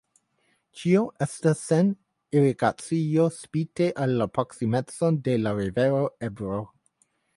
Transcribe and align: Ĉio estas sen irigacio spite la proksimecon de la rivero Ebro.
Ĉio 0.79 1.01
estas 1.25 1.59
sen 1.65 1.91
irigacio 2.41 3.27
spite 3.35 3.91
la 4.15 4.27
proksimecon 4.39 5.21
de 5.29 5.37
la 5.47 5.55
rivero 5.61 6.05
Ebro. 6.31 6.59